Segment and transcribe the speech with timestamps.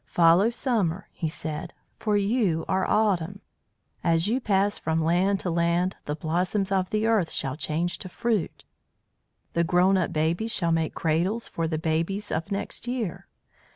[0.07, 3.41] "Follow Summer," he said, "for you are Autumn.
[4.03, 8.09] As you pass from land to land the blossoms of the earth shall change to
[8.09, 8.65] fruit;
[9.53, 13.27] the grown up babies shall make cradles for the babies of next year.